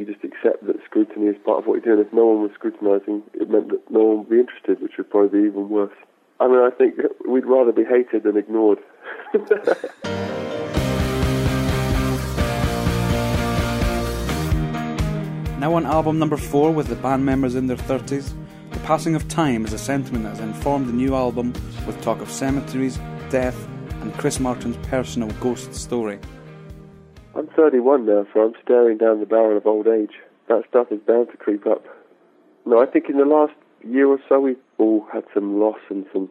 you 0.00 0.06
just 0.06 0.24
accept 0.24 0.66
that 0.66 0.76
scrutiny 0.84 1.26
is 1.26 1.36
part 1.44 1.58
of 1.58 1.66
what 1.66 1.74
you're 1.74 1.94
doing. 1.94 2.06
If 2.06 2.12
no 2.12 2.24
one 2.26 2.42
was 2.42 2.52
scrutinising, 2.54 3.22
it 3.34 3.50
meant 3.50 3.68
that 3.68 3.82
no 3.90 4.00
one 4.00 4.18
would 4.18 4.30
be 4.30 4.40
interested, 4.40 4.80
which 4.80 4.96
would 4.96 5.10
probably 5.10 5.40
be 5.40 5.46
even 5.46 5.68
worse. 5.68 5.92
I 6.40 6.48
mean, 6.48 6.58
I 6.58 6.70
think 6.70 6.94
we'd 7.28 7.44
rather 7.44 7.72
be 7.72 7.84
hated 7.84 8.22
than 8.24 8.36
ignored. 8.36 8.78
Now 15.60 15.74
on 15.74 15.84
album 15.84 16.18
number 16.18 16.38
4 16.38 16.72
with 16.72 16.86
the 16.86 16.94
band 16.94 17.26
members 17.26 17.54
in 17.54 17.66
their 17.66 17.76
30s, 17.76 18.32
the 18.70 18.78
passing 18.78 19.14
of 19.14 19.28
time 19.28 19.66
is 19.66 19.74
a 19.74 19.78
sentiment 19.78 20.24
that 20.24 20.30
has 20.30 20.40
informed 20.40 20.88
the 20.88 20.92
new 20.94 21.14
album 21.14 21.52
with 21.86 22.00
talk 22.00 22.22
of 22.22 22.30
cemeteries, 22.30 22.98
death, 23.28 23.68
and 24.00 24.14
Chris 24.14 24.40
Martin's 24.40 24.78
personal 24.86 25.28
ghost 25.32 25.74
story. 25.74 26.18
I'm 27.50 27.56
31 27.56 28.06
now, 28.06 28.26
so 28.32 28.40
I'm 28.42 28.54
staring 28.62 28.98
down 28.98 29.20
the 29.20 29.26
barrel 29.26 29.56
of 29.56 29.66
old 29.66 29.88
age. 29.88 30.12
That 30.48 30.62
stuff 30.68 30.88
is 30.92 31.00
bound 31.00 31.30
to 31.30 31.36
creep 31.36 31.66
up. 31.66 31.84
No, 32.64 32.80
I 32.80 32.86
think 32.86 33.08
in 33.08 33.18
the 33.18 33.24
last 33.24 33.54
year 33.82 34.06
or 34.06 34.18
so 34.28 34.40
we've 34.40 34.56
all 34.78 35.06
had 35.12 35.24
some 35.34 35.58
loss 35.58 35.78
and 35.88 36.06
some 36.12 36.28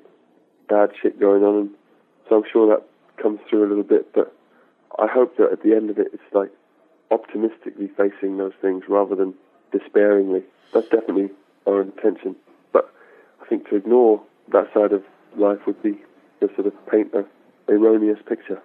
bad 0.70 0.92
shit 1.02 1.20
going 1.20 1.44
on, 1.44 1.56
and 1.58 1.70
so 2.28 2.38
I'm 2.38 2.44
sure 2.52 2.70
that 2.70 2.86
comes 3.22 3.40
through 3.50 3.66
a 3.66 3.70
little 3.70 3.84
bit. 3.84 4.14
But 4.14 4.34
I 4.98 5.08
hope 5.08 5.36
that 5.38 5.52
at 5.52 5.64
the 5.64 5.76
end 5.76 5.90
of 5.90 5.98
it, 5.98 6.08
it's 6.14 6.34
like 6.34 6.52
optimistically 7.12 7.90
facing 7.98 8.38
those 8.38 8.54
things 8.62 8.84
rather 8.88 9.16
than 9.16 9.34
despairingly. 9.72 10.44
That's 10.74 10.88
definitely 10.88 11.32
our 11.68 11.82
intention. 11.82 12.36
But 12.72 12.94
I 13.42 13.46
think 13.46 13.68
to 13.70 13.76
ignore 13.76 14.22
that 14.54 14.72
side 14.74 14.94
of 14.94 15.04
life 15.36 15.60
would 15.68 15.82
be 15.84 16.00
to 16.40 16.50
sort 16.56 16.68
of 16.68 16.74
paint 16.90 17.14
a 17.14 17.26
erroneous 17.70 18.20
picture. 18.28 18.62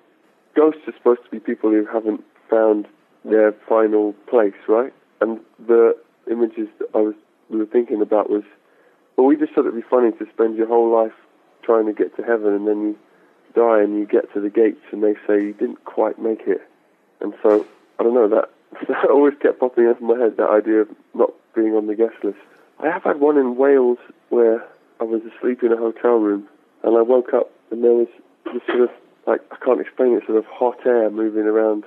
Ghosts 0.55 0.83
are 0.87 0.95
supposed 0.97 1.25
to 1.25 1.31
be 1.31 1.41
people 1.41 1.71
who 1.71 1.85
haven't 1.87 2.23
found 2.55 2.87
their 3.25 3.53
final 3.69 4.13
place, 4.29 4.55
right? 4.69 4.93
And 5.21 5.41
the 5.67 5.97
images 6.31 6.69
that 6.79 6.89
I 6.95 6.99
was 6.99 7.15
we 7.51 7.59
were 7.59 7.67
thinking 7.67 8.01
about 8.01 8.31
was, 8.31 8.43
well, 9.17 9.27
we 9.27 9.37
just 9.37 9.53
thought 9.53 9.67
it'd 9.67 9.75
be 9.75 9.83
funny 9.89 10.13
to 10.13 10.27
spend 10.33 10.57
your 10.57 10.67
whole 10.67 10.91
life 10.91 11.13
trying 11.63 11.87
to 11.87 11.93
get 11.93 12.17
to 12.17 12.23
heaven, 12.23 12.55
and 12.55 12.67
then 12.67 12.81
you 12.83 12.99
die 13.55 13.83
and 13.83 13.99
you 13.99 14.07
get 14.07 14.33
to 14.35 14.41
the 14.41 14.51
gates, 14.51 14.81
and 14.93 15.03
they 15.03 15.15
say 15.27 15.43
you 15.43 15.53
didn't 15.53 15.85
quite 15.85 16.19
make 16.19 16.43
it. 16.47 16.63
And 17.21 17.35
so 17.43 17.67
I 17.99 18.03
don't 18.03 18.15
know 18.15 18.29
that 18.29 18.51
that 18.89 19.11
always 19.11 19.35
kept 19.41 19.61
popping 19.61 19.87
up 19.89 20.01
in 20.01 20.07
my 20.07 20.19
head. 20.19 20.37
That 20.37 20.51
idea 20.51 20.83
of 20.83 20.89
not 21.15 21.31
being 21.55 21.75
on 21.75 21.87
the 21.87 21.95
guest 21.95 22.17
list. 22.23 22.39
I 22.83 22.89
have 22.89 23.05
had 23.05 23.21
one 23.21 23.37
in 23.37 23.57
Wales 23.57 23.99
where 24.31 24.65
I 25.01 25.05
was 25.05 25.23
asleep 25.23 25.63
in 25.63 25.73
a 25.73 25.77
hotel 25.77 26.17
room, 26.17 26.49
and 26.83 26.97
I 26.97 27.03
woke 27.03 27.33
up 27.33 27.51
and 27.71 27.83
there 27.85 27.93
was 27.93 28.09
this 28.47 28.63
sort 28.67 28.81
of 28.81 28.91
like 29.27 29.41
I 29.53 29.57
can't 29.65 29.81
explain 29.81 30.15
it, 30.15 30.25
sort 30.27 30.39
of 30.39 30.45
hot 30.47 30.85
air 30.87 31.11
moving 31.11 31.45
around 31.45 31.85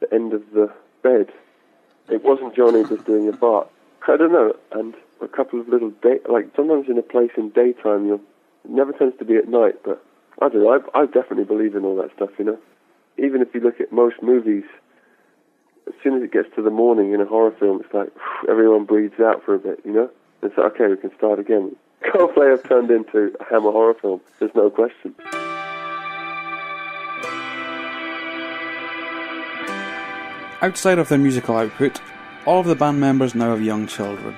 the 0.00 0.12
end 0.12 0.32
of 0.32 0.42
the 0.52 0.72
bed. 1.02 1.32
It 2.08 2.24
wasn't 2.24 2.54
Jonny 2.54 2.84
just 2.84 3.04
doing 3.04 3.28
a 3.28 3.36
fart. 3.36 3.68
I 4.06 4.16
don't 4.16 4.32
know, 4.32 4.54
and 4.72 4.94
a 5.20 5.28
couple 5.28 5.60
of 5.60 5.68
little 5.68 5.90
day 5.90 6.18
like 6.28 6.46
sometimes 6.56 6.88
in 6.88 6.96
a 6.96 7.02
place 7.02 7.30
in 7.36 7.50
daytime 7.50 8.06
you'll 8.06 8.20
never 8.68 8.92
tends 8.92 9.18
to 9.18 9.24
be 9.24 9.36
at 9.36 9.48
night, 9.48 9.76
but 9.84 10.02
I 10.40 10.48
don't 10.48 10.62
know. 10.62 10.82
I, 10.94 11.00
I 11.00 11.06
definitely 11.06 11.44
believe 11.44 11.74
in 11.74 11.84
all 11.84 11.96
that 11.96 12.14
stuff, 12.14 12.30
you 12.38 12.44
know. 12.44 12.58
Even 13.16 13.42
if 13.42 13.48
you 13.54 13.60
look 13.60 13.80
at 13.80 13.92
most 13.92 14.22
movies, 14.22 14.64
as 15.86 15.94
soon 16.02 16.16
as 16.16 16.22
it 16.22 16.32
gets 16.32 16.48
to 16.54 16.62
the 16.62 16.70
morning 16.70 17.12
in 17.12 17.20
a 17.20 17.26
horror 17.26 17.54
film, 17.58 17.80
it's 17.84 17.92
like 17.92 18.10
everyone 18.48 18.84
breathes 18.84 19.20
out 19.20 19.44
for 19.44 19.54
a 19.54 19.58
bit, 19.58 19.80
you 19.84 19.92
know. 19.92 20.10
It's 20.42 20.56
like 20.56 20.74
okay, 20.74 20.86
we 20.86 20.96
can 20.96 21.14
start 21.16 21.38
again. 21.38 21.74
Coldplay 22.04 22.50
have 22.50 22.68
turned 22.68 22.90
into 22.90 23.34
a 23.40 23.44
Hammer 23.44 23.72
horror 23.72 23.94
film. 23.94 24.20
There's 24.38 24.54
no 24.54 24.70
question. 24.70 25.14
Outside 30.60 30.98
of 30.98 31.08
their 31.08 31.18
musical 31.18 31.56
output, 31.56 32.00
all 32.44 32.58
of 32.58 32.66
the 32.66 32.74
band 32.74 32.98
members 32.98 33.32
now 33.32 33.50
have 33.50 33.62
young 33.62 33.86
children. 33.86 34.36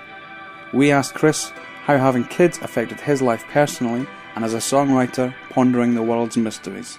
We 0.74 0.92
asked 0.92 1.14
Chris 1.14 1.50
how 1.84 1.96
having 1.96 2.24
kids 2.24 2.58
affected 2.58 3.00
his 3.00 3.22
life 3.22 3.42
personally 3.50 4.06
and 4.34 4.44
as 4.44 4.52
a 4.52 4.58
songwriter 4.58 5.34
pondering 5.48 5.94
the 5.94 6.02
world's 6.02 6.36
mysteries. 6.36 6.98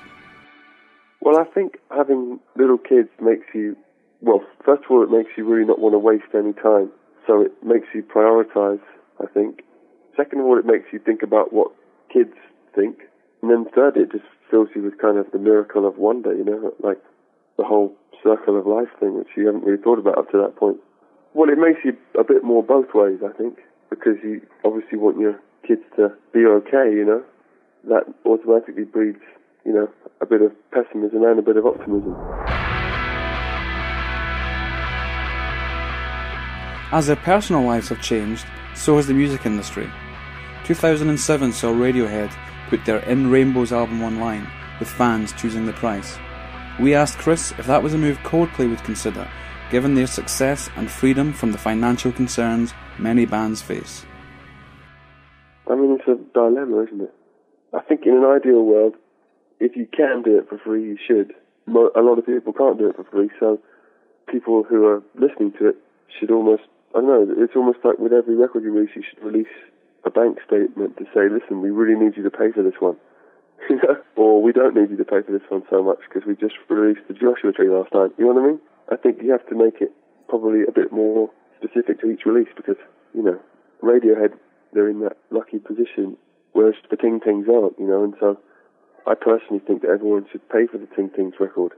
Well, 1.19 1.37
I 1.37 1.43
think 1.43 1.77
having 1.91 2.39
little 2.57 2.79
kids 2.79 3.09
makes 3.21 3.45
you, 3.53 3.77
well, 4.21 4.41
first 4.65 4.85
of 4.85 4.89
all, 4.89 5.03
it 5.03 5.11
makes 5.11 5.29
you 5.37 5.45
really 5.45 5.67
not 5.67 5.77
want 5.77 5.93
to 5.93 5.99
waste 5.99 6.33
any 6.33 6.53
time. 6.53 6.91
So 7.27 7.41
it 7.41 7.51
makes 7.63 7.87
you 7.93 8.01
prioritize, 8.01 8.81
I 9.21 9.27
think. 9.27 9.61
Second 10.17 10.39
of 10.39 10.47
all, 10.47 10.57
it 10.57 10.65
makes 10.65 10.91
you 10.91 10.97
think 10.97 11.21
about 11.21 11.53
what 11.53 11.71
kids 12.11 12.33
think. 12.73 13.01
And 13.43 13.51
then 13.51 13.65
third, 13.75 13.97
it 13.97 14.11
just 14.11 14.25
fills 14.49 14.69
you 14.75 14.81
with 14.81 14.97
kind 14.97 15.19
of 15.19 15.29
the 15.31 15.37
miracle 15.37 15.87
of 15.87 15.99
wonder, 15.99 16.35
you 16.35 16.43
know, 16.43 16.73
like 16.79 16.97
the 17.57 17.63
whole 17.63 17.93
circle 18.23 18.57
of 18.57 18.67
life 18.67 18.89
thing, 18.99 19.17
which 19.17 19.29
you 19.35 19.45
haven't 19.45 19.63
really 19.63 19.81
thought 19.81 19.99
about 19.99 20.17
up 20.17 20.29
to 20.31 20.37
that 20.37 20.55
point. 20.55 20.77
Well, 21.33 21.49
it 21.49 21.57
makes 21.57 21.79
you 21.83 21.95
a 22.19 22.23
bit 22.23 22.43
more 22.43 22.63
both 22.63 22.93
ways, 22.93 23.19
I 23.23 23.31
think, 23.37 23.59
because 23.89 24.17
you 24.23 24.41
obviously 24.65 24.97
want 24.97 25.19
your 25.19 25.39
kids 25.67 25.81
to 25.95 26.09
be 26.33 26.45
okay, 26.45 26.93
you 26.93 27.05
know. 27.05 27.23
That 27.87 28.03
automatically 28.25 28.83
breeds, 28.83 29.21
you 29.65 29.73
know, 29.73 29.89
a 30.21 30.25
bit 30.25 30.41
of 30.41 30.51
pessimism 30.71 31.23
and 31.23 31.39
a 31.39 31.41
bit 31.41 31.57
of 31.57 31.65
optimism. 31.65 32.15
As 36.93 37.07
their 37.07 37.15
personal 37.15 37.63
lives 37.63 37.87
have 37.89 38.01
changed, 38.01 38.45
so 38.75 38.97
has 38.97 39.07
the 39.07 39.13
music 39.13 39.45
industry. 39.45 39.89
2007 40.65 41.53
saw 41.53 41.71
Radiohead 41.73 42.31
put 42.69 42.83
their 42.85 42.99
In 42.99 43.31
Rainbows 43.31 43.71
album 43.71 44.03
online, 44.03 44.47
with 44.79 44.89
fans 44.89 45.33
choosing 45.33 45.65
the 45.65 45.73
price. 45.73 46.17
We 46.81 46.95
asked 46.95 47.19
Chris 47.19 47.51
if 47.59 47.67
that 47.67 47.83
was 47.83 47.93
a 47.93 47.97
move 47.99 48.17
Coldplay 48.23 48.67
would 48.67 48.83
consider, 48.83 49.29
given 49.69 49.93
their 49.93 50.07
success 50.07 50.67
and 50.75 50.89
freedom 50.89 51.31
from 51.31 51.51
the 51.51 51.59
financial 51.59 52.11
concerns 52.11 52.73
many 52.97 53.27
bands 53.27 53.61
face. 53.61 54.03
I 55.69 55.75
mean, 55.75 55.99
it's 55.99 56.07
a 56.07 56.15
dilemma, 56.33 56.81
isn't 56.87 57.01
it? 57.01 57.13
I 57.71 57.81
think 57.81 58.07
in 58.07 58.15
an 58.15 58.25
ideal 58.25 58.65
world, 58.65 58.95
if 59.59 59.75
you 59.75 59.85
can 59.95 60.23
do 60.23 60.39
it 60.39 60.49
for 60.49 60.57
free, 60.57 60.83
you 60.83 60.97
should. 61.07 61.35
A 61.67 62.01
lot 62.01 62.17
of 62.17 62.25
people 62.25 62.51
can't 62.51 62.79
do 62.79 62.89
it 62.89 62.95
for 62.95 63.03
free, 63.03 63.29
so 63.39 63.59
people 64.27 64.63
who 64.63 64.83
are 64.87 65.03
listening 65.13 65.53
to 65.59 65.69
it 65.69 65.75
should 66.19 66.31
almost, 66.31 66.63
I 66.95 67.01
don't 67.01 67.07
know, 67.07 67.43
it's 67.43 67.55
almost 67.55 67.77
like 67.83 67.99
with 67.99 68.11
every 68.11 68.35
record 68.35 68.63
you 68.63 68.71
release, 68.71 68.95
you 68.95 69.03
should 69.07 69.23
release 69.23 69.53
a 70.03 70.09
bank 70.09 70.39
statement 70.47 70.97
to 70.97 71.05
say, 71.13 71.29
listen, 71.29 71.61
we 71.61 71.69
really 71.69 71.93
need 71.93 72.17
you 72.17 72.23
to 72.23 72.31
pay 72.31 72.51
for 72.51 72.63
this 72.63 72.79
one. 72.79 72.97
Or 74.41 74.43
we 74.43 74.53
don't 74.53 74.73
need 74.73 74.89
you 74.89 74.97
to 74.97 75.05
pay 75.05 75.21
for 75.21 75.31
this 75.31 75.47
one 75.49 75.61
so 75.69 75.83
much 75.83 75.99
because 76.09 76.25
we 76.25 76.33
just 76.33 76.55
released 76.67 77.07
the 77.07 77.13
Joshua 77.13 77.53
Tree 77.53 77.69
last 77.69 77.93
night. 77.93 78.09
You 78.17 78.25
know 78.25 78.33
what 78.33 78.43
I 78.43 78.47
mean? 78.47 78.59
I 78.91 78.95
think 78.95 79.21
you 79.21 79.31
have 79.31 79.45
to 79.49 79.55
make 79.55 79.81
it 79.81 79.91
probably 80.29 80.63
a 80.67 80.71
bit 80.71 80.91
more 80.91 81.29
specific 81.61 82.01
to 82.01 82.09
each 82.09 82.25
release 82.25 82.49
because, 82.57 82.77
you 83.13 83.21
know, 83.21 83.39
Radiohead, 83.83 84.33
they're 84.73 84.89
in 84.89 85.01
that 85.01 85.17
lucky 85.29 85.59
position, 85.59 86.17
whereas 86.53 86.73
the 86.89 86.97
Ting 86.97 87.19
Tings 87.19 87.45
aren't, 87.47 87.77
you 87.77 87.85
know, 87.85 88.03
and 88.03 88.15
so 88.19 88.39
I 89.05 89.13
personally 89.13 89.59
think 89.59 89.83
that 89.83 89.91
everyone 89.91 90.25
should 90.31 90.49
pay 90.49 90.65
for 90.65 90.79
the 90.79 90.87
Ting 90.95 91.11
Tings 91.15 91.35
record. 91.39 91.73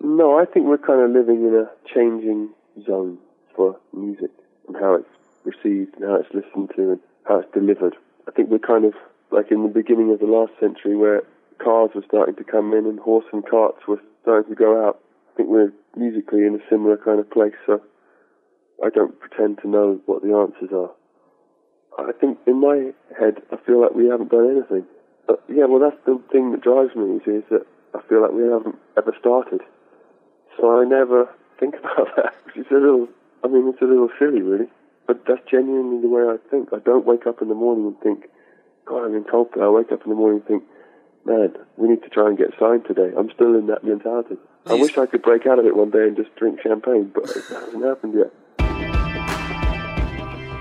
No, 0.00 0.38
I 0.38 0.44
think 0.44 0.66
we're 0.66 0.78
kind 0.78 1.02
of 1.02 1.10
living 1.10 1.42
in 1.42 1.54
a 1.56 1.66
changing 1.92 2.50
zone 2.86 3.18
for 3.56 3.76
music 3.92 4.30
and 4.68 4.76
how 4.76 4.94
it's 4.94 5.10
received 5.42 5.96
and 5.96 6.04
how 6.04 6.14
it's 6.14 6.32
listened 6.32 6.70
to 6.76 6.92
and 6.92 7.00
how 7.24 7.40
it's 7.40 7.52
delivered. 7.52 7.96
I 8.28 8.30
think 8.30 8.50
we're 8.50 8.60
kind 8.60 8.84
of 8.84 8.94
like 9.32 9.50
in 9.50 9.64
the 9.64 9.68
beginning 9.68 10.12
of 10.12 10.20
the 10.20 10.26
last 10.26 10.52
century 10.60 10.94
where 10.94 11.24
cars 11.58 11.90
were 11.94 12.04
starting 12.06 12.36
to 12.36 12.44
come 12.44 12.72
in 12.72 12.86
and 12.86 12.98
horse 12.98 13.26
and 13.32 13.46
carts 13.46 13.86
were 13.86 14.00
starting 14.22 14.50
to 14.50 14.56
go 14.56 14.86
out. 14.86 15.00
I 15.32 15.36
think 15.36 15.48
we're 15.48 15.72
musically 15.96 16.46
in 16.46 16.54
a 16.54 16.68
similar 16.70 16.96
kind 16.96 17.20
of 17.20 17.30
place, 17.30 17.54
so 17.66 17.82
I 18.84 18.90
don't 18.90 19.18
pretend 19.18 19.58
to 19.62 19.68
know 19.68 20.00
what 20.06 20.22
the 20.22 20.34
answers 20.34 20.70
are. 20.72 20.90
I 21.98 22.12
think 22.12 22.38
in 22.46 22.60
my 22.60 22.92
head, 23.18 23.42
I 23.52 23.56
feel 23.64 23.80
like 23.80 23.94
we 23.94 24.08
haven't 24.08 24.30
done 24.30 24.50
anything. 24.50 24.86
But 25.26 25.42
yeah, 25.48 25.64
well, 25.66 25.78
that's 25.78 26.00
the 26.06 26.20
thing 26.32 26.52
that 26.52 26.60
drives 26.60 26.94
me, 26.94 27.16
is 27.26 27.44
that 27.50 27.66
I 27.94 28.02
feel 28.08 28.22
like 28.22 28.32
we 28.32 28.42
haven't 28.42 28.76
ever 28.96 29.14
started. 29.18 29.60
So 30.58 30.80
I 30.80 30.84
never 30.84 31.28
think 31.58 31.74
about 31.78 32.08
that, 32.16 32.34
which 32.44 32.56
is 32.56 32.66
a 32.70 32.74
little, 32.74 33.08
I 33.42 33.48
mean, 33.48 33.68
it's 33.68 33.82
a 33.82 33.86
little 33.86 34.10
silly, 34.18 34.42
really. 34.42 34.66
But 35.06 35.24
that's 35.26 35.42
genuinely 35.50 36.00
the 36.00 36.08
way 36.08 36.22
I 36.22 36.36
think. 36.50 36.70
I 36.72 36.78
don't 36.78 37.06
wake 37.06 37.26
up 37.26 37.42
in 37.42 37.48
the 37.48 37.54
morning 37.54 37.86
and 37.86 38.00
think, 38.00 38.30
God, 38.86 39.04
I'm 39.04 39.14
in 39.14 39.24
Coldplay. 39.24 39.62
I 39.62 39.68
wake 39.68 39.92
up 39.92 40.02
in 40.04 40.10
the 40.10 40.16
morning 40.16 40.40
and 40.40 40.48
think, 40.48 40.62
man, 41.24 41.54
we 41.76 41.88
need 41.88 42.02
to 42.02 42.08
try 42.08 42.28
and 42.28 42.38
get 42.38 42.50
signed 42.58 42.84
today. 42.86 43.12
I'm 43.16 43.30
still 43.34 43.54
in 43.54 43.66
that 43.68 43.84
mentality. 43.84 44.36
I 44.66 44.74
wish 44.74 44.96
I 44.96 45.06
could 45.06 45.22
break 45.22 45.46
out 45.46 45.58
of 45.58 45.66
it 45.66 45.76
one 45.76 45.90
day 45.90 46.04
and 46.04 46.16
just 46.16 46.34
drink 46.36 46.60
champagne, 46.62 47.12
but 47.14 47.24
it 47.24 47.44
hasn't 47.50 47.84
happened 47.84 48.14
yet. 48.14 48.32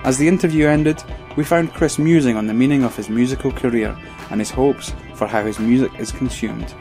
As 0.06 0.18
the 0.18 0.28
interview 0.28 0.68
ended, 0.68 1.02
we 1.38 1.46
found 1.46 1.74
Chris 1.74 1.98
musing 1.98 2.36
on 2.36 2.48
the 2.48 2.54
meaning 2.54 2.84
of 2.84 2.96
his 2.96 3.10
musical 3.10 3.52
career 3.52 3.98
and 4.30 4.42
his 4.42 4.52
hopes 4.52 4.94
for 5.16 5.28
how 5.28 5.44
his 5.46 5.60
music 5.60 5.92
is 6.00 6.12
consumed. 6.12 6.74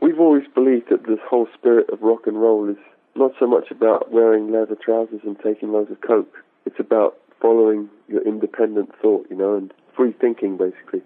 We've 0.00 0.18
always 0.18 0.46
believed 0.54 0.90
that 0.90 1.06
this 1.06 1.20
whole 1.28 1.46
spirit 1.54 1.88
of 1.90 2.02
rock 2.02 2.26
and 2.26 2.40
roll 2.40 2.68
is 2.68 2.76
not 3.14 3.32
so 3.38 3.46
much 3.46 3.70
about 3.70 4.10
wearing 4.10 4.50
leather 4.50 4.74
trousers 4.74 5.20
and 5.24 5.38
taking 5.38 5.72
loads 5.72 5.90
of 5.90 6.00
coke. 6.00 6.34
It's 6.64 6.80
about 6.80 7.16
following 7.40 7.88
your 8.08 8.26
independent 8.26 8.90
thought, 9.00 9.26
you 9.30 9.36
know, 9.36 9.54
and 9.56 9.72
free 9.96 10.12
thinking, 10.12 10.56
basically. 10.56 11.02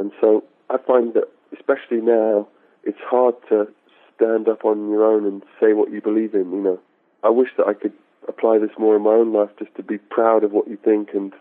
And 0.00 0.12
so 0.18 0.42
I 0.70 0.78
find 0.78 1.12
that, 1.12 1.28
especially 1.52 2.00
now, 2.00 2.48
it's 2.84 2.98
hard 3.04 3.34
to 3.50 3.68
stand 4.16 4.48
up 4.48 4.64
on 4.64 4.88
your 4.88 5.04
own 5.04 5.26
and 5.26 5.42
say 5.60 5.74
what 5.74 5.92
you 5.92 6.00
believe 6.00 6.34
in, 6.34 6.50
you 6.50 6.62
know. 6.62 6.80
I 7.22 7.28
wish 7.28 7.50
that 7.58 7.66
I 7.66 7.74
could 7.74 7.92
apply 8.26 8.58
this 8.58 8.70
more 8.78 8.96
in 8.96 9.02
my 9.02 9.10
own 9.10 9.32
life, 9.34 9.50
just 9.58 9.74
to 9.76 9.82
be 9.82 9.98
proud 9.98 10.42
of 10.42 10.52
what 10.52 10.68
you 10.68 10.78
think 10.82 11.10
and 11.12 11.34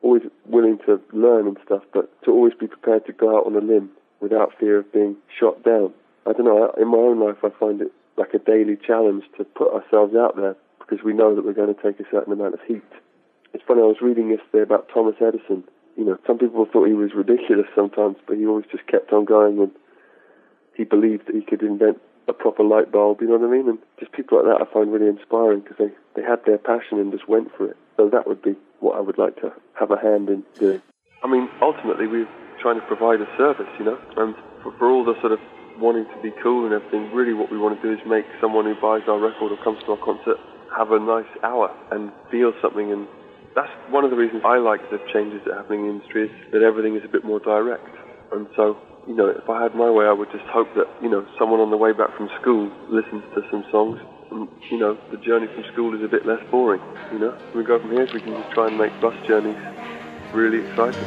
always 0.00 0.22
willing 0.46 0.78
to 0.86 0.98
learn 1.12 1.46
and 1.46 1.58
stuff, 1.62 1.82
but 1.92 2.10
to 2.24 2.30
always 2.30 2.54
be 2.54 2.66
prepared 2.66 3.04
to 3.04 3.12
go 3.12 3.36
out 3.36 3.46
on 3.46 3.54
a 3.54 3.60
limb 3.60 3.90
without 4.20 4.52
fear 4.58 4.78
of 4.78 4.90
being 4.92 5.16
shot 5.38 5.62
down. 5.62 5.92
I 6.26 6.32
don't 6.32 6.46
know, 6.46 6.72
in 6.80 6.88
my 6.88 6.98
own 6.98 7.20
life 7.20 7.44
I 7.44 7.50
find 7.60 7.82
it 7.82 7.92
like 8.16 8.32
a 8.32 8.38
daily 8.38 8.76
challenge 8.76 9.24
to 9.36 9.44
put 9.44 9.74
ourselves 9.74 10.14
out 10.16 10.36
there 10.36 10.56
because 10.78 11.04
we 11.04 11.12
know 11.12 11.34
that 11.34 11.44
we're 11.44 11.52
going 11.52 11.74
to 11.74 11.82
take 11.82 12.00
a 12.00 12.10
certain 12.10 12.32
amount 12.32 12.54
of 12.54 12.60
heat. 12.66 12.82
It's 13.52 13.64
funny, 13.66 13.82
I 13.82 13.84
was 13.84 14.00
reading 14.00 14.30
yesterday 14.30 14.62
about 14.62 14.88
Thomas 14.92 15.16
Edison. 15.20 15.64
You 15.96 16.04
know, 16.04 16.18
some 16.26 16.38
people 16.38 16.66
thought 16.70 16.86
he 16.86 16.94
was 16.94 17.14
ridiculous 17.14 17.66
sometimes, 17.74 18.16
but 18.26 18.36
he 18.36 18.46
always 18.46 18.66
just 18.70 18.86
kept 18.86 19.12
on 19.12 19.24
going 19.24 19.58
and 19.58 19.70
he 20.76 20.84
believed 20.84 21.26
that 21.26 21.34
he 21.34 21.40
could 21.40 21.62
invent 21.62 21.98
a 22.28 22.32
proper 22.32 22.62
light 22.62 22.90
bulb, 22.92 23.20
you 23.20 23.28
know 23.28 23.36
what 23.38 23.48
I 23.48 23.50
mean? 23.50 23.68
And 23.68 23.78
just 23.98 24.12
people 24.12 24.38
like 24.38 24.46
that 24.46 24.66
I 24.66 24.72
find 24.72 24.92
really 24.92 25.08
inspiring 25.08 25.60
because 25.60 25.78
they, 25.78 26.20
they 26.20 26.26
had 26.26 26.44
their 26.44 26.58
passion 26.58 26.98
and 26.98 27.12
just 27.12 27.28
went 27.28 27.54
for 27.56 27.70
it. 27.70 27.76
So 27.96 28.08
that 28.10 28.26
would 28.26 28.42
be 28.42 28.56
what 28.80 28.96
I 28.96 29.00
would 29.00 29.16
like 29.16 29.36
to 29.40 29.52
have 29.78 29.90
a 29.90 29.98
hand 29.98 30.28
in 30.28 30.44
doing. 30.58 30.82
I 31.22 31.28
mean, 31.28 31.48
ultimately, 31.62 32.06
we're 32.06 32.28
trying 32.60 32.80
to 32.80 32.86
provide 32.86 33.20
a 33.20 33.28
service, 33.38 33.68
you 33.78 33.84
know, 33.84 33.98
and 34.16 34.34
for, 34.62 34.72
for 34.78 34.90
all 34.90 35.04
the 35.04 35.14
sort 35.20 35.32
of 35.32 35.40
wanting 35.78 36.04
to 36.04 36.22
be 36.22 36.32
cool 36.42 36.64
and 36.64 36.74
everything, 36.74 37.12
really 37.14 37.32
what 37.32 37.50
we 37.50 37.58
want 37.58 37.80
to 37.80 37.82
do 37.82 37.94
is 37.94 38.06
make 38.06 38.24
someone 38.40 38.64
who 38.64 38.74
buys 38.80 39.02
our 39.08 39.18
record 39.18 39.52
or 39.52 39.56
comes 39.62 39.82
to 39.84 39.92
our 39.92 39.98
concert 40.04 40.38
have 40.76 40.92
a 40.92 40.98
nice 40.98 41.30
hour 41.42 41.74
and 41.90 42.12
feel 42.30 42.52
something. 42.60 42.92
And 42.92 43.06
that's 43.56 43.72
one 43.88 44.04
of 44.04 44.10
the 44.10 44.16
reasons 44.16 44.42
I 44.44 44.58
like 44.58 44.80
the 44.90 45.00
changes 45.10 45.40
that 45.46 45.52
are 45.52 45.56
happening 45.56 45.80
in 45.80 45.86
the 45.86 45.92
industry 45.94 46.28
is 46.28 46.52
that 46.52 46.62
everything 46.62 46.94
is 46.94 47.02
a 47.04 47.08
bit 47.08 47.24
more 47.24 47.40
direct. 47.40 47.88
And 48.30 48.46
so, 48.54 48.76
you 49.08 49.16
know, 49.16 49.28
if 49.28 49.48
I 49.48 49.62
had 49.62 49.74
my 49.74 49.90
way, 49.90 50.04
I 50.04 50.12
would 50.12 50.30
just 50.30 50.44
hope 50.44 50.68
that, 50.76 50.86
you 51.02 51.08
know, 51.08 51.26
someone 51.38 51.60
on 51.60 51.70
the 51.70 51.76
way 51.76 51.92
back 51.92 52.14
from 52.16 52.28
school 52.40 52.70
listens 52.90 53.24
to 53.34 53.40
some 53.50 53.64
songs 53.72 53.98
and, 54.30 54.46
you 54.70 54.78
know, 54.78 54.98
the 55.10 55.16
journey 55.16 55.46
from 55.46 55.64
school 55.72 55.96
is 55.96 56.04
a 56.04 56.08
bit 56.08 56.26
less 56.26 56.42
boring, 56.50 56.82
you 57.10 57.18
know. 57.18 57.36
We 57.54 57.64
go 57.64 57.80
from 57.80 57.92
here, 57.92 58.06
so 58.06 58.14
we 58.14 58.20
can 58.20 58.34
just 58.34 58.52
try 58.52 58.66
and 58.66 58.76
make 58.76 58.92
bus 59.00 59.14
journeys 59.26 59.56
really 60.34 60.66
exciting. 60.66 61.02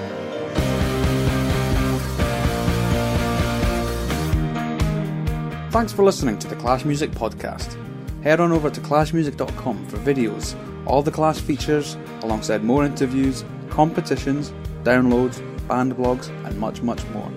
Thanks 5.69 5.93
for 5.93 6.03
listening 6.03 6.39
to 6.39 6.47
the 6.47 6.55
Clash 6.55 6.83
Music 6.83 7.11
Podcast. 7.11 7.77
Head 8.23 8.39
on 8.39 8.51
over 8.51 8.71
to 8.71 8.81
clashmusic.com 8.81 9.85
for 9.87 9.97
videos, 9.97 10.55
all 10.85 11.01
the 11.01 11.11
Clash 11.11 11.39
features, 11.39 11.97
alongside 12.21 12.63
more 12.63 12.85
interviews, 12.85 13.43
competitions, 13.69 14.51
downloads, 14.83 15.39
band 15.67 15.95
blogs, 15.95 16.29
and 16.45 16.57
much, 16.59 16.81
much 16.81 17.03
more. 17.07 17.31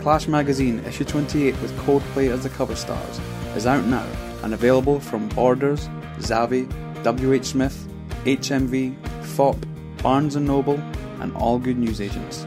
Clash 0.00 0.28
Magazine, 0.28 0.80
issue 0.80 1.04
28 1.04 1.60
with 1.60 1.76
Coldplay 1.78 2.30
as 2.30 2.42
the 2.42 2.50
cover 2.50 2.76
stars, 2.76 3.20
is 3.56 3.66
out 3.66 3.84
now 3.86 4.06
and 4.42 4.52
available 4.52 5.00
from 5.00 5.28
Borders, 5.30 5.88
Zavvi, 6.18 6.66
WH 7.02 7.44
Smith, 7.44 7.88
HMV, 8.24 8.94
Fopp, 9.22 9.56
Barnes 10.02 10.36
& 10.36 10.36
Noble, 10.36 10.78
and 11.20 11.34
all 11.34 11.58
good 11.58 11.78
newsagents. 11.78 12.46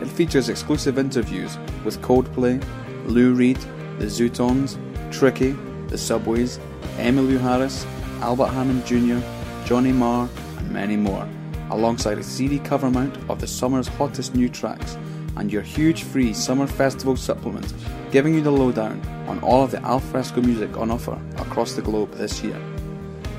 It 0.00 0.08
features 0.08 0.48
exclusive 0.48 0.98
interviews 0.98 1.58
with 1.84 2.00
Coldplay, 2.00 2.64
Lou 3.06 3.34
Reed, 3.34 3.58
the 3.98 4.06
Zutons, 4.06 4.78
Tricky, 5.12 5.54
the 5.88 5.98
Subways, 5.98 6.58
Emmylou 6.96 7.38
Harris, 7.38 7.86
Albert 8.20 8.48
Hammond 8.48 8.86
Jr., 8.86 9.20
Johnny 9.64 9.92
Marr, 9.92 10.28
and 10.58 10.70
many 10.70 10.96
more, 10.96 11.26
alongside 11.70 12.18
a 12.18 12.22
CD 12.22 12.58
cover 12.58 12.90
mount 12.90 13.16
of 13.30 13.40
the 13.40 13.46
summer's 13.46 13.88
hottest 13.88 14.34
new 14.34 14.48
tracks 14.48 14.98
and 15.36 15.52
your 15.52 15.62
huge 15.62 16.02
free 16.02 16.32
summer 16.34 16.66
festival 16.66 17.16
supplement, 17.16 17.72
giving 18.10 18.34
you 18.34 18.42
the 18.42 18.50
lowdown 18.50 19.00
on 19.26 19.40
all 19.40 19.64
of 19.64 19.70
the 19.70 19.82
alfresco 19.82 20.40
music 20.42 20.76
on 20.76 20.90
offer 20.90 21.18
across 21.38 21.72
the 21.72 21.82
globe 21.82 22.12
this 22.12 22.42
year, 22.42 22.60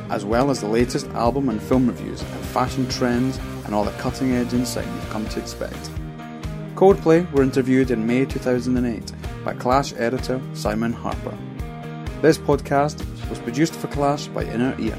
as 0.10 0.26
well 0.26 0.50
as 0.50 0.62
the 0.62 0.68
latest 0.68 1.08
album 1.10 1.50
and 1.50 1.62
film 1.62 1.88
reviews 1.88 2.22
and 2.22 2.46
fashion 2.46 2.88
trends 2.90 3.38
and 3.66 3.76
all 3.76 3.84
the 3.84 3.92
cutting 3.92 4.34
edge 4.34 4.54
insight 4.54 4.86
you've 4.86 5.10
come 5.10 5.28
to 5.30 5.40
expect. 5.40 5.90
Coldplay 6.76 7.32
were 7.32 7.44
interviewed 7.44 7.92
in 7.92 8.06
May 8.06 8.26
2008 8.26 9.14
by 9.46 9.54
Clash 9.54 9.94
editor 9.94 10.42
Simon 10.54 10.92
Harper. 10.92 11.38
This 12.22 12.38
podcast 12.38 13.00
was 13.30 13.40
produced 13.40 13.76
for 13.76 13.88
Clash 13.88 14.28
by 14.28 14.44
Inner 14.44 14.76
Ear. 14.80 14.98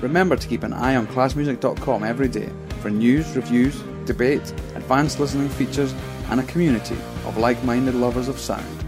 Remember 0.00 0.36
to 0.36 0.48
keep 0.48 0.62
an 0.62 0.72
eye 0.72 0.96
on 0.96 1.06
clashmusic.com 1.06 2.04
every 2.04 2.28
day 2.28 2.50
for 2.80 2.90
news, 2.90 3.34
reviews, 3.36 3.80
debate, 4.04 4.52
advanced 4.74 5.20
listening 5.20 5.48
features, 5.48 5.94
and 6.30 6.40
a 6.40 6.44
community 6.44 6.96
of 7.26 7.36
like 7.38 7.62
minded 7.64 7.94
lovers 7.94 8.28
of 8.28 8.38
sound. 8.38 8.84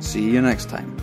See 0.00 0.30
you 0.30 0.40
next 0.40 0.68
time. 0.68 0.93